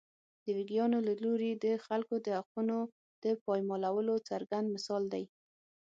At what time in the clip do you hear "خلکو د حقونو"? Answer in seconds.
1.85-2.77